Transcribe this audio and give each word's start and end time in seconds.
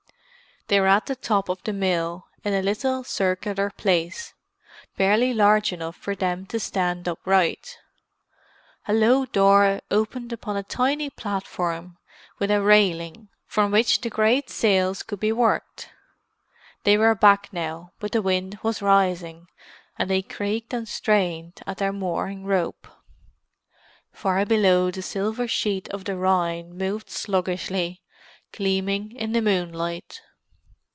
They 0.67 0.79
were 0.79 0.87
at 0.87 1.07
the 1.07 1.17
top 1.17 1.49
of 1.49 1.61
the 1.63 1.73
mill, 1.73 2.27
in 2.45 2.53
a 2.53 2.61
little 2.61 3.03
circular 3.03 3.69
place, 3.71 4.33
barely 4.95 5.33
large 5.33 5.73
enough 5.73 5.97
for 5.97 6.15
them 6.15 6.45
to 6.45 6.61
stand 6.61 7.09
upright. 7.09 7.77
A 8.87 8.93
low 8.93 9.25
door 9.25 9.81
opened 9.91 10.31
upon 10.31 10.55
a 10.55 10.63
tiny 10.63 11.09
platform 11.09 11.97
with 12.39 12.49
a 12.49 12.61
railing, 12.61 13.27
from 13.47 13.71
which 13.71 13.99
the 13.99 14.09
great 14.09 14.49
sails 14.49 15.03
could 15.03 15.19
be 15.19 15.33
worked; 15.33 15.89
they 16.85 16.97
were 16.97 17.15
back 17.15 17.51
now, 17.51 17.91
but 17.99 18.13
the 18.13 18.21
wind 18.21 18.57
was 18.63 18.81
rising, 18.81 19.47
and 19.99 20.09
they 20.09 20.21
creaked 20.21 20.73
and 20.73 20.87
strained 20.87 21.59
at 21.67 21.79
their 21.79 21.91
mooring 21.91 22.45
rope. 22.45 22.87
Far 24.13 24.45
below 24.45 24.89
the 24.89 25.01
silver 25.01 25.49
sheet 25.49 25.89
of 25.89 26.05
the 26.05 26.15
Rhine 26.15 26.77
moved 26.77 27.09
sluggishly, 27.09 28.01
gleaming 28.53 29.11
in 29.17 29.33
the 29.33 29.41
moonlight. 29.41 30.21